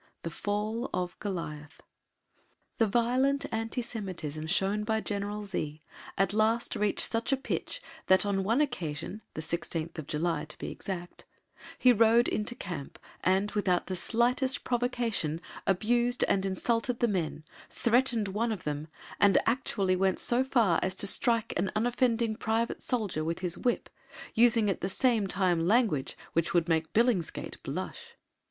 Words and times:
THE 0.23 0.31
FALL 0.31 0.89
OF 0.95 1.15
GOLIATH. 1.19 1.79
The 2.79 2.87
violent 2.87 3.45
anti 3.51 3.83
Semitism 3.83 4.47
shown 4.47 4.83
by 4.83 4.99
General 4.99 5.45
Z 5.45 5.83
at 6.17 6.33
last 6.33 6.75
reached 6.75 7.07
such 7.11 7.31
a 7.31 7.37
pitch 7.37 7.83
that 8.07 8.25
on 8.25 8.43
one 8.43 8.61
occasion 8.61 9.21
(the 9.35 9.41
16th 9.41 10.07
July 10.07 10.45
to 10.45 10.57
be 10.57 10.71
exact), 10.71 11.25
he 11.77 11.93
rode 11.93 12.27
into 12.27 12.55
camp 12.55 12.97
and, 13.23 13.51
without 13.51 13.85
the 13.85 13.95
slightest 13.95 14.63
provocation, 14.63 15.39
abused 15.67 16.23
and 16.23 16.47
insulted 16.47 16.99
the 16.99 17.07
men, 17.07 17.43
threatened 17.69 18.29
one 18.29 18.51
of 18.51 18.63
them, 18.63 18.87
and 19.19 19.37
actually 19.45 19.95
went 19.95 20.17
so 20.17 20.43
far 20.43 20.79
as 20.81 20.95
to 20.95 21.05
strike 21.05 21.53
an 21.57 21.71
unoffending 21.75 22.35
private 22.35 22.81
soldier 22.81 23.23
with 23.23 23.41
his 23.41 23.55
whip, 23.55 23.87
using 24.33 24.67
at 24.67 24.81
the 24.81 24.89
same 24.89 25.27
time 25.27 25.67
language 25.67 26.17
which 26.33 26.55
would 26.55 26.67
make 26.67 26.91
Billingsgate 26.91 27.61
blush. 27.61 28.15